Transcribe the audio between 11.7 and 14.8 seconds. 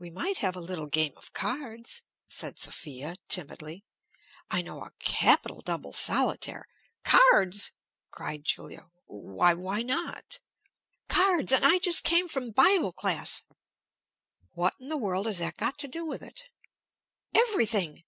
just came from bible class!" "What